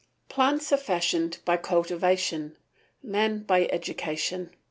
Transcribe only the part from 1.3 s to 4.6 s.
by cultivation, man by education.